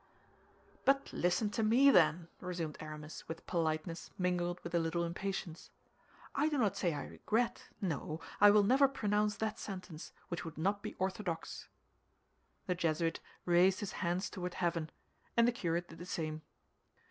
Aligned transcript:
"But 0.83 1.13
listen 1.13 1.51
to 1.51 1.61
me, 1.61 1.91
then," 1.91 2.27
resumed 2.39 2.75
Aramis 2.79 3.27
with 3.27 3.45
politeness 3.45 4.09
mingled 4.17 4.59
with 4.63 4.73
a 4.73 4.79
little 4.79 5.03
impatience. 5.03 5.69
"I 6.33 6.49
do 6.49 6.57
not 6.57 6.75
say 6.75 6.91
I 6.95 7.03
regret; 7.03 7.69
no, 7.81 8.19
I 8.39 8.49
will 8.49 8.63
never 8.63 8.87
pronounce 8.87 9.37
that 9.37 9.59
sentence, 9.59 10.11
which 10.29 10.43
would 10.43 10.57
not 10.57 10.81
be 10.81 10.95
orthodox." 10.95 11.67
The 12.65 12.73
Jesuit 12.73 13.19
raised 13.45 13.79
his 13.79 13.91
hands 13.91 14.31
toward 14.31 14.55
heaven, 14.55 14.89
and 15.37 15.47
the 15.47 15.51
curate 15.51 15.87
did 15.89 15.99
the 15.99 16.07
same. 16.07 16.41